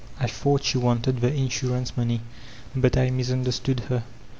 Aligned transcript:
I 0.19 0.25
thought 0.25 0.63
she 0.63 0.79
wanted 0.79 1.21
the 1.21 1.31
insurance 1.31 1.95
money, 1.95 2.21
but 2.75 2.97
I 2.97 3.11
misunderstood 3.11 3.81
her. 3.81 4.03